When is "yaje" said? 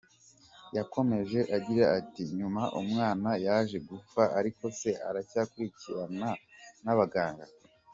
3.45-3.77